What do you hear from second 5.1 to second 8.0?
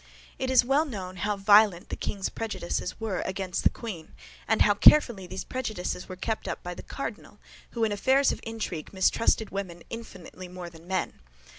these prejudices were kept up by the cardinal, who in